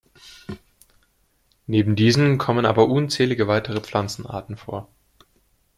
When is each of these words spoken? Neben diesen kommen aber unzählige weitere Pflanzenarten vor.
Neben 1.67 1.95
diesen 1.95 2.39
kommen 2.39 2.65
aber 2.65 2.87
unzählige 2.89 3.47
weitere 3.47 3.81
Pflanzenarten 3.81 4.57
vor. 4.57 4.89